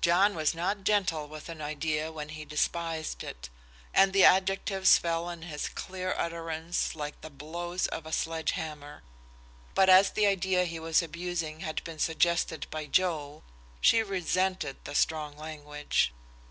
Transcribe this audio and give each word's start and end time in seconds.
John 0.00 0.34
was 0.34 0.54
not 0.54 0.82
gentle 0.82 1.28
with 1.28 1.50
an 1.50 1.60
idea 1.60 2.10
when 2.10 2.30
he 2.30 2.46
despised 2.46 3.22
it, 3.22 3.50
and 3.92 4.14
the 4.14 4.24
adjectives 4.24 4.96
fell 4.96 5.28
in 5.28 5.42
his 5.42 5.68
clear 5.68 6.14
utterance 6.16 6.94
like 6.96 7.20
the 7.20 7.28
blows 7.28 7.86
of 7.88 8.06
a 8.06 8.12
sledge 8.14 8.52
hammer. 8.52 9.02
But 9.74 9.90
as 9.90 10.12
the 10.12 10.26
idea 10.26 10.64
he 10.64 10.80
was 10.80 11.02
abusing 11.02 11.60
had 11.60 11.84
been 11.84 11.98
suggested 11.98 12.66
by 12.70 12.86
Joe, 12.86 13.42
she 13.82 14.02
resented 14.02 14.78
the 14.86 14.94
strong 14.94 15.36
language. 15.36 16.14